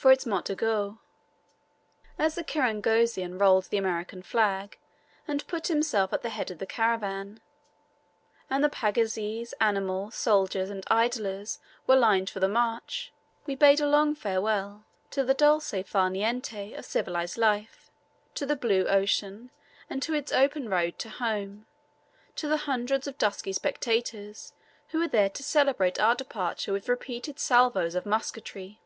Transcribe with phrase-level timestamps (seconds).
[0.00, 0.96] for its mot du guet.
[2.18, 4.78] As the kirangozi unrolled the American flag,
[5.28, 7.38] and put himself at the head of the caravan,
[8.48, 13.12] and the pagazis, animals, soldiers, and idlers were lined for the march,
[13.44, 17.90] we bade a long farewell to the dolce far niente of civilised life,
[18.34, 19.50] to the blue ocean,
[19.90, 21.66] and to its open road to home,
[22.36, 24.54] to the hundreds of dusky spectators
[24.92, 28.80] who were there to celebrate our departure with repeated salvoes of musketry.